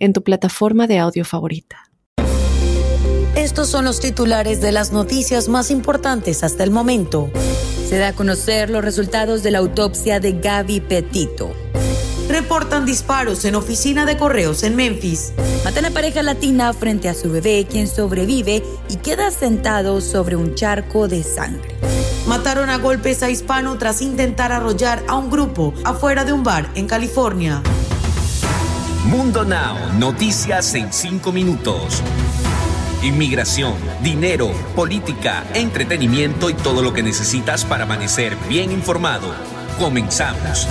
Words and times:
en 0.00 0.12
tu 0.12 0.24
plataforma 0.24 0.88
de 0.88 0.98
audio 0.98 1.24
favorita. 1.24 1.90
Estos 3.36 3.68
son 3.68 3.84
los 3.84 4.00
titulares 4.00 4.60
de 4.60 4.72
las 4.72 4.92
noticias 4.92 5.48
más 5.48 5.70
importantes 5.70 6.42
hasta 6.42 6.64
el 6.64 6.70
momento. 6.70 7.30
Se 7.88 7.98
da 7.98 8.08
a 8.08 8.12
conocer 8.12 8.70
los 8.70 8.84
resultados 8.84 9.42
de 9.42 9.50
la 9.50 9.58
autopsia 9.58 10.20
de 10.20 10.32
Gaby 10.32 10.80
Petito. 10.80 11.52
Reportan 12.28 12.86
disparos 12.86 13.44
en 13.44 13.56
oficina 13.56 14.06
de 14.06 14.16
correos 14.16 14.62
en 14.62 14.76
Memphis. 14.76 15.32
Matan 15.64 15.86
a 15.86 15.90
pareja 15.90 16.22
latina 16.22 16.72
frente 16.72 17.08
a 17.08 17.14
su 17.14 17.30
bebé, 17.30 17.66
quien 17.68 17.88
sobrevive 17.88 18.62
y 18.88 18.96
queda 18.96 19.30
sentado 19.30 20.00
sobre 20.00 20.36
un 20.36 20.54
charco 20.54 21.08
de 21.08 21.24
sangre. 21.24 21.74
Mataron 22.28 22.70
a 22.70 22.78
golpes 22.78 23.24
a 23.24 23.30
hispano 23.30 23.76
tras 23.78 24.00
intentar 24.00 24.52
arrollar 24.52 25.02
a 25.08 25.16
un 25.16 25.30
grupo 25.30 25.74
afuera 25.84 26.24
de 26.24 26.32
un 26.32 26.44
bar 26.44 26.70
en 26.76 26.86
California. 26.86 27.62
Mundo 29.04 29.44
Now, 29.44 29.94
noticias 29.98 30.74
en 30.74 30.92
5 30.92 31.32
minutos. 31.32 32.02
Inmigración, 33.02 33.72
dinero, 34.02 34.50
política, 34.76 35.42
entretenimiento 35.54 36.50
y 36.50 36.54
todo 36.54 36.82
lo 36.82 36.92
que 36.92 37.02
necesitas 37.02 37.64
para 37.64 37.84
amanecer 37.84 38.36
bien 38.46 38.70
informado. 38.70 39.34
Comenzamos. 39.78 40.68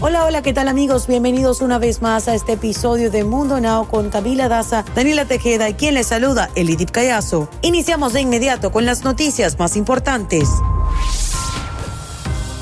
Hola, 0.00 0.24
hola, 0.24 0.42
¿qué 0.42 0.52
tal 0.52 0.68
amigos? 0.68 1.08
Bienvenidos 1.08 1.60
una 1.60 1.78
vez 1.78 2.02
más 2.02 2.28
a 2.28 2.36
este 2.36 2.52
episodio 2.52 3.10
de 3.10 3.24
Mundo 3.24 3.60
Now 3.60 3.88
con 3.88 4.10
Camila 4.10 4.48
Daza, 4.48 4.84
Daniela 4.94 5.24
Tejeda 5.24 5.68
y 5.68 5.74
quien 5.74 5.94
les 5.94 6.06
saluda, 6.06 6.50
Elidip 6.54 6.92
Callazo. 6.92 7.48
Iniciamos 7.62 8.12
de 8.12 8.20
inmediato 8.20 8.70
con 8.70 8.86
las 8.86 9.02
noticias 9.02 9.58
más 9.58 9.76
importantes 9.76 10.48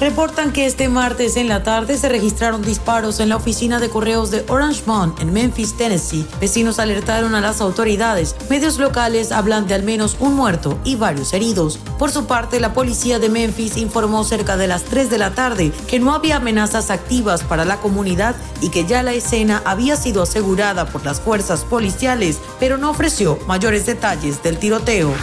reportan 0.02 0.52
que 0.52 0.66
este 0.66 0.88
martes 0.88 1.36
en 1.36 1.46
la 1.46 1.62
tarde 1.62 1.96
se 1.96 2.08
registraron 2.08 2.60
disparos 2.60 3.20
en 3.20 3.28
la 3.28 3.36
oficina 3.36 3.78
de 3.78 3.88
correos 3.88 4.32
de 4.32 4.44
Orangemont 4.48 5.20
en 5.20 5.32
Memphis, 5.32 5.76
Tennessee. 5.76 6.26
Vecinos 6.40 6.80
alertaron 6.80 7.36
a 7.36 7.40
las 7.40 7.60
autoridades. 7.60 8.34
Medios 8.50 8.78
locales 8.78 9.30
hablan 9.30 9.68
de 9.68 9.74
al 9.74 9.84
menos 9.84 10.16
un 10.18 10.34
muerto 10.34 10.76
y 10.82 10.96
varios 10.96 11.32
heridos. 11.34 11.78
Por 12.00 12.10
su 12.10 12.26
parte, 12.26 12.58
la 12.58 12.72
policía 12.72 13.20
de 13.20 13.28
Memphis 13.28 13.76
informó 13.76 14.24
cerca 14.24 14.56
de 14.56 14.66
las 14.66 14.82
3 14.82 15.08
de 15.08 15.18
la 15.18 15.34
tarde 15.34 15.70
que 15.86 16.00
no 16.00 16.14
había 16.14 16.38
amenazas 16.38 16.90
activas 16.90 17.44
para 17.44 17.64
la 17.64 17.78
comunidad 17.78 18.34
y 18.60 18.70
que 18.70 18.84
ya 18.84 19.04
la 19.04 19.12
escena 19.12 19.62
había 19.64 19.94
sido 19.94 20.22
asegurada 20.22 20.84
por 20.86 21.04
las 21.04 21.20
fuerzas 21.20 21.62
policiales, 21.62 22.40
pero 22.58 22.76
no 22.76 22.90
ofreció 22.90 23.38
mayores 23.46 23.86
detalles 23.86 24.42
del 24.42 24.58
tiroteo. 24.58 25.14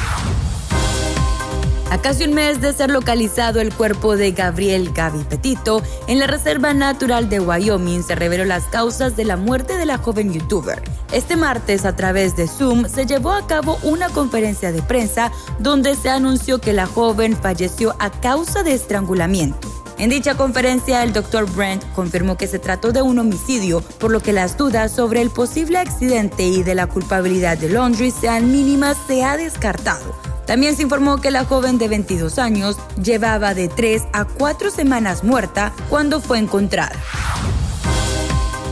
A 1.91 1.97
casi 1.97 2.23
un 2.23 2.35
mes 2.35 2.61
de 2.61 2.71
ser 2.71 2.91
localizado 2.91 3.59
el 3.59 3.73
cuerpo 3.73 4.15
de 4.15 4.31
Gabriel 4.31 4.91
Gaby 4.93 5.23
Petito 5.23 5.81
en 6.07 6.19
la 6.19 6.27
Reserva 6.27 6.71
Natural 6.71 7.29
de 7.29 7.39
Wyoming, 7.39 8.03
se 8.03 8.13
reveló 8.13 8.45
las 8.45 8.65
causas 8.65 9.15
de 9.15 9.25
la 9.25 9.37
muerte 9.37 9.75
de 9.75 9.87
la 9.87 9.97
joven 9.97 10.31
youtuber. 10.31 10.83
Este 11.11 11.35
martes, 11.35 11.85
a 11.85 11.95
través 11.95 12.35
de 12.35 12.47
Zoom, 12.47 12.87
se 12.87 13.07
llevó 13.07 13.31
a 13.31 13.47
cabo 13.47 13.79
una 13.81 14.07
conferencia 14.09 14.71
de 14.71 14.83
prensa 14.83 15.31
donde 15.57 15.95
se 15.95 16.11
anunció 16.11 16.61
que 16.61 16.73
la 16.73 16.85
joven 16.85 17.35
falleció 17.35 17.95
a 17.97 18.11
causa 18.11 18.61
de 18.61 18.73
estrangulamiento. 18.73 19.67
En 19.97 20.11
dicha 20.11 20.37
conferencia, 20.37 21.01
el 21.01 21.11
doctor 21.11 21.51
Brent 21.51 21.83
confirmó 21.95 22.37
que 22.37 22.45
se 22.45 22.59
trató 22.59 22.91
de 22.91 23.01
un 23.01 23.17
homicidio, 23.17 23.81
por 23.81 24.11
lo 24.11 24.19
que 24.19 24.31
las 24.31 24.57
dudas 24.57 24.91
sobre 24.91 25.21
el 25.21 25.31
posible 25.31 25.79
accidente 25.79 26.43
y 26.43 26.61
de 26.61 26.75
la 26.75 26.85
culpabilidad 26.85 27.57
de 27.57 27.69
Laundry 27.69 28.11
sean 28.11 28.51
mínimas 28.51 28.95
se 29.07 29.23
ha 29.23 29.37
descartado. 29.37 30.28
También 30.49 30.75
se 30.75 30.81
informó 30.81 31.21
que 31.21 31.29
la 31.29 31.45
joven 31.45 31.77
de 31.77 31.87
22 31.87 32.39
años 32.39 32.75
llevaba 32.99 33.53
de 33.53 33.67
3 33.67 34.07
a 34.13 34.25
4 34.25 34.71
semanas 34.71 35.23
muerta 35.23 35.73
cuando 35.91 36.21
fue 36.21 36.39
encontrada. 36.39 36.95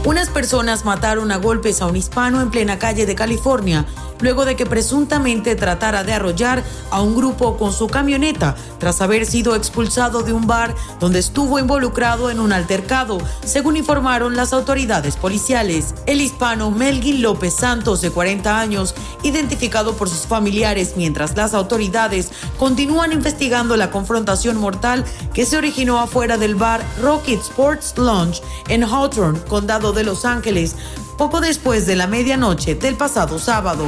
Unas 0.04 0.30
personas 0.30 0.86
mataron 0.86 1.32
a 1.32 1.38
golpes 1.38 1.80
a 1.84 1.86
un 1.86 1.96
hispano 1.96 2.42
en 2.42 2.50
plena 2.50 2.80
calle 2.80 3.06
de 3.06 3.14
California 3.14 3.86
luego 4.22 4.46
de 4.46 4.56
que 4.56 4.66
presuntamente 4.66 5.56
tratara 5.56 6.04
de 6.04 6.14
arrollar 6.14 6.64
a 6.92 7.02
un 7.02 7.16
grupo 7.16 7.58
con 7.58 7.74
su 7.74 7.88
camioneta 7.88 8.56
tras 8.80 9.02
haber 9.02 9.26
sido 9.26 9.56
expulsado 9.56 10.24
de 10.24 10.34
un 10.34 10.48
bar 10.48 10.76
donde 11.00 11.20
estuvo 11.20 11.60
involucrado 11.60 12.30
en 12.30 12.40
un 12.40 12.54
altercado, 12.54 13.18
según 13.46 13.78
informaron 13.78 14.36
las 14.36 14.54
autoridades 14.54 15.16
policiales. 15.16 15.96
El 16.06 16.22
hispano 16.22 16.72
Melgin 16.72 17.22
López 17.22 17.56
Santos, 17.56 18.02
de 18.02 18.12
40 18.12 18.60
años, 18.60 18.96
identificado 19.24 19.94
por 19.96 20.10
sus 20.10 20.28
familiares 20.28 20.94
mientras 20.96 21.36
las 21.36 21.54
autoridades 21.54 22.30
continúan 22.58 23.12
investigando 23.12 23.78
la 23.78 23.92
confrontación 23.92 24.58
mortal 24.58 25.04
que 25.34 25.46
se 25.46 25.58
originó 25.58 26.00
afuera 26.00 26.38
del 26.38 26.56
bar 26.56 26.82
Rocket 27.02 27.40
Sports 27.40 27.94
Lounge 27.98 28.42
en 28.68 28.84
Hawthorne, 28.84 29.40
condado 29.48 29.94
de 29.94 30.04
Los 30.04 30.26
Ángeles, 30.26 30.76
poco 31.18 31.42
después 31.42 31.86
de 31.86 31.96
la 31.96 32.08
medianoche 32.08 32.76
del 32.76 32.96
pasado 32.96 33.40
sábado. 33.40 33.86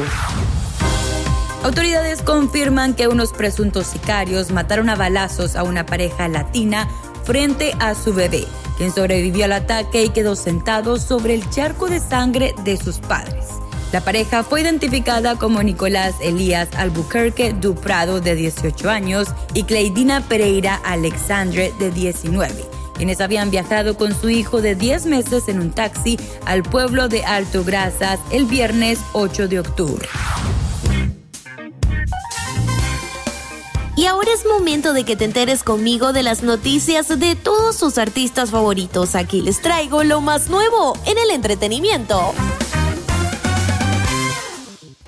Autoridades 1.64 2.22
confirman 2.22 2.96
que 2.96 3.08
unos 3.08 3.34
presuntos 3.34 3.88
sicarios 3.88 4.52
mataron 4.52 4.90
a 4.90 4.96
balazos 4.96 5.56
a 5.56 5.64
una 5.64 5.86
pareja 5.86 6.28
latina 6.28 6.88
frente 7.26 7.76
a 7.80 7.96
su 7.96 8.14
bebé, 8.14 8.48
quien 8.78 8.92
sobrevivió 8.92 9.46
al 9.46 9.52
ataque 9.52 10.06
y 10.06 10.10
quedó 10.10 10.36
sentado 10.36 10.98
sobre 10.98 11.36
el 11.36 11.48
charco 11.50 11.88
de 11.88 12.00
sangre 12.00 12.56
de 12.64 12.78
sus 12.78 12.98
padres. 12.98 13.46
La 13.92 14.02
pareja 14.02 14.44
fue 14.44 14.62
identificada 14.62 15.36
como 15.36 15.62
Nicolás 15.62 16.16
Elías 16.22 16.70
Albuquerque 16.78 17.54
Duprado, 17.54 18.22
de 18.22 18.36
18 18.36 18.90
años, 18.90 19.28
y 19.54 19.64
Cleidina 19.64 20.22
Pereira 20.22 20.80
Alexandre, 20.84 21.74
de 21.80 21.92
19 21.92 22.79
quienes 23.00 23.22
habían 23.22 23.50
viajado 23.50 23.96
con 23.96 24.14
su 24.14 24.30
hijo 24.30 24.62
de 24.62 24.76
10 24.76 25.06
meses 25.06 25.48
en 25.48 25.62
un 25.62 25.72
taxi 25.72 26.20
al 26.46 26.64
pueblo 26.64 27.08
de 27.08 27.24
Alto 27.24 27.64
Grasas 27.64 28.20
el 28.30 28.44
viernes 28.44 29.00
8 29.14 29.48
de 29.48 29.62
octubre. 29.62 30.06
Y 33.96 34.06
ahora 34.06 34.32
es 34.34 34.46
momento 34.46 34.92
de 34.92 35.06
que 35.06 35.16
te 35.16 35.24
enteres 35.24 35.64
conmigo 35.64 36.12
de 36.12 36.24
las 36.24 36.44
noticias 36.44 37.08
de 37.08 37.36
todos 37.36 37.78
sus 37.78 37.98
artistas 37.98 38.50
favoritos. 38.50 39.16
Aquí 39.16 39.42
les 39.42 39.62
traigo 39.62 40.04
lo 40.04 40.20
más 40.20 40.50
nuevo 40.50 40.98
en 41.06 41.18
el 41.18 41.30
entretenimiento. 41.32 42.34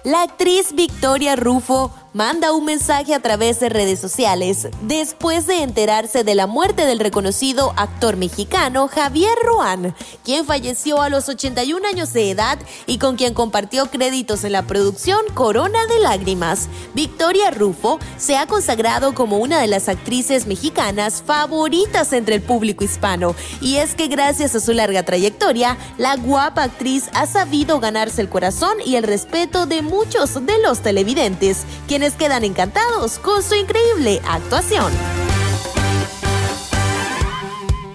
La 0.06 0.24
actriz 0.24 0.74
Victoria 0.74 1.35
Rufo 1.35 1.94
manda 2.13 2.51
un 2.51 2.66
mensaje 2.66 3.13
a 3.13 3.22
través 3.22 3.59
de 3.61 3.69
redes 3.69 3.99
sociales 3.99 4.67
después 4.81 5.47
de 5.47 5.63
enterarse 5.63 6.25
de 6.25 6.35
la 6.35 6.45
muerte 6.45 6.85
del 6.85 6.99
reconocido 6.99 7.73
actor 7.77 8.17
mexicano 8.17 8.89
Javier 8.89 9.38
Ruán, 9.44 9.95
quien 10.25 10.45
falleció 10.45 11.01
a 11.01 11.09
los 11.09 11.29
81 11.29 11.88
años 11.88 12.11
de 12.11 12.29
edad 12.29 12.59
y 12.85 12.97
con 12.97 13.16
quien 13.16 13.33
compartió 13.33 13.85
créditos 13.89 14.44
en 14.44 14.51
la 14.51 14.63
producción 14.63 15.21
Corona 15.33 15.79
de 15.88 16.00
Lágrimas. 16.00 16.67
Victoria 16.94 17.50
Rufo 17.50 18.00
se 18.17 18.35
ha 18.35 18.45
consagrado 18.45 19.13
como 19.13 19.38
una 19.38 19.61
de 19.61 19.67
las 19.67 19.88
actrices 19.88 20.47
mexicanas 20.47 21.23
favoritas 21.25 22.11
entre 22.11 22.35
el 22.35 22.41
público 22.41 22.83
hispano 22.83 23.35
y 23.61 23.77
es 23.77 23.95
que 23.95 24.07
gracias 24.07 24.53
a 24.55 24.59
su 24.59 24.73
larga 24.73 25.03
trayectoria, 25.03 25.77
la 25.97 26.17
guapa 26.17 26.63
actriz 26.63 27.09
ha 27.13 27.25
sabido 27.25 27.79
ganarse 27.79 28.21
el 28.21 28.29
corazón 28.29 28.77
y 28.86 28.95
el 28.95 29.03
respeto 29.03 29.65
de 29.65 29.81
muchos 29.81 30.45
de 30.45 30.59
los 30.62 30.81
televidentes, 30.81 31.65
quedan 32.09 32.44
encantados 32.44 33.19
con 33.19 33.44
su 33.44 33.53
increíble 33.53 34.21
actuación. 34.27 34.92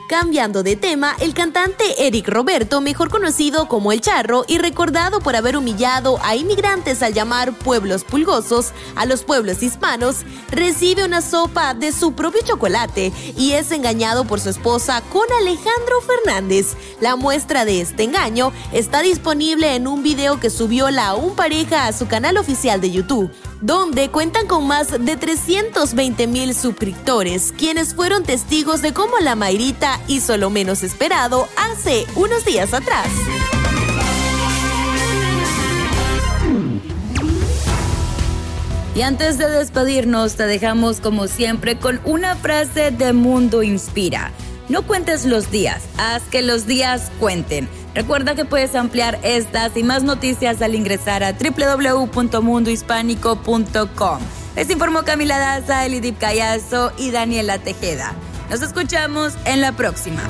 Cambiando 0.08 0.62
de 0.62 0.76
tema, 0.76 1.16
el 1.18 1.34
cantante 1.34 2.06
Eric 2.06 2.28
Roberto, 2.28 2.80
mejor 2.80 3.10
conocido 3.10 3.66
como 3.66 3.90
El 3.90 4.00
Charro 4.00 4.44
y 4.46 4.58
recordado 4.58 5.18
por 5.18 5.34
haber 5.34 5.56
humillado 5.56 6.20
a 6.22 6.36
inmigrantes 6.36 7.02
al 7.02 7.12
llamar 7.12 7.52
pueblos 7.52 8.04
pulgosos 8.04 8.72
a 8.94 9.04
los 9.04 9.24
pueblos 9.24 9.64
hispanos, 9.64 10.18
recibe 10.52 11.04
una 11.04 11.22
sopa 11.22 11.74
de 11.74 11.90
su 11.90 12.12
propio 12.12 12.42
chocolate 12.44 13.12
y 13.36 13.52
es 13.52 13.72
engañado 13.72 14.24
por 14.24 14.38
su 14.38 14.48
esposa 14.48 15.02
con 15.12 15.24
Alejandro 15.40 16.00
Fernández. 16.06 16.76
La 17.00 17.16
muestra 17.16 17.64
de 17.64 17.80
este 17.80 18.04
engaño 18.04 18.52
está 18.72 19.02
disponible 19.02 19.74
en 19.74 19.88
un 19.88 20.04
video 20.04 20.38
que 20.38 20.50
subió 20.50 20.88
la 20.92 21.16
un 21.16 21.34
pareja 21.34 21.88
a 21.88 21.92
su 21.92 22.06
canal 22.06 22.36
oficial 22.36 22.80
de 22.80 22.92
YouTube 22.92 23.32
donde 23.60 24.10
cuentan 24.10 24.46
con 24.46 24.66
más 24.66 24.90
de 24.90 25.16
320 25.16 26.26
mil 26.26 26.54
suscriptores, 26.54 27.52
quienes 27.56 27.94
fueron 27.94 28.22
testigos 28.22 28.82
de 28.82 28.92
cómo 28.92 29.18
la 29.18 29.34
Mayrita 29.34 30.00
hizo 30.08 30.36
lo 30.36 30.50
menos 30.50 30.82
esperado 30.82 31.48
hace 31.56 32.06
unos 32.16 32.44
días 32.44 32.74
atrás. 32.74 33.08
Y 38.96 39.02
antes 39.02 39.36
de 39.36 39.50
despedirnos, 39.50 40.36
te 40.36 40.46
dejamos 40.46 41.00
como 41.00 41.28
siempre 41.28 41.78
con 41.78 42.00
una 42.04 42.34
frase 42.34 42.90
de 42.90 43.12
Mundo 43.12 43.62
Inspira. 43.62 44.32
No 44.70 44.86
cuentes 44.86 45.26
los 45.26 45.50
días, 45.50 45.82
haz 45.98 46.22
que 46.30 46.40
los 46.40 46.66
días 46.66 47.12
cuenten. 47.20 47.68
Recuerda 47.96 48.34
que 48.34 48.44
puedes 48.44 48.74
ampliar 48.74 49.18
estas 49.22 49.74
y 49.74 49.82
más 49.82 50.04
noticias 50.04 50.60
al 50.60 50.74
ingresar 50.74 51.24
a 51.24 51.32
www.mundohispánico.com. 51.32 54.18
Les 54.54 54.68
informó 54.68 55.02
Camila 55.02 55.38
Daza, 55.38 55.86
Elidip 55.86 56.18
Callazo 56.18 56.92
y 56.98 57.10
Daniela 57.10 57.58
Tejeda. 57.58 58.14
Nos 58.50 58.60
escuchamos 58.60 59.32
en 59.46 59.62
la 59.62 59.72
próxima. 59.72 60.22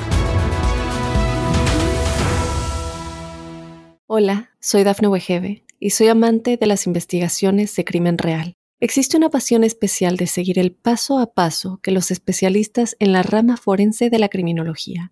Hola, 4.05 4.51
soy 4.61 4.85
Dafne 4.85 5.09
Wegebe 5.09 5.65
y 5.77 5.89
soy 5.89 6.07
amante 6.07 6.55
de 6.55 6.67
las 6.67 6.87
investigaciones 6.87 7.75
de 7.75 7.83
crimen 7.83 8.17
real. 8.17 8.53
Existe 8.79 9.17
una 9.17 9.29
pasión 9.29 9.65
especial 9.65 10.15
de 10.15 10.27
seguir 10.27 10.57
el 10.57 10.71
paso 10.71 11.19
a 11.19 11.33
paso 11.33 11.81
que 11.83 11.91
los 11.91 12.11
especialistas 12.11 12.95
en 12.99 13.11
la 13.11 13.23
rama 13.23 13.57
forense 13.57 14.09
de 14.09 14.19
la 14.19 14.29
criminología 14.29 15.11